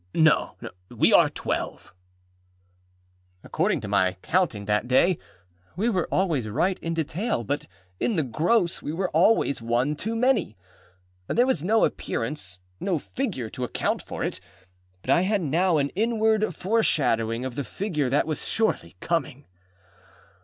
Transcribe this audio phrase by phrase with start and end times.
[0.15, 0.55] No.
[0.89, 1.91] We are twelve.â
[3.43, 5.19] According to my counting that day,
[5.75, 7.67] we were always right in detail, but
[7.99, 10.57] in the gross we were always one too many.
[11.27, 14.39] There was no appearanceâno figureâto account for it;
[15.03, 19.45] but I had now an inward foreshadowing of the figure that was surely coming.